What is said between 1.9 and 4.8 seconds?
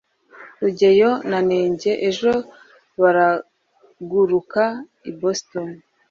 ejo baraguruka